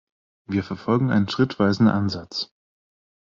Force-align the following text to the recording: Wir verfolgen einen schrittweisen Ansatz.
Wir 0.47 0.63
verfolgen 0.63 1.11
einen 1.11 1.29
schrittweisen 1.29 1.87
Ansatz. 1.87 2.49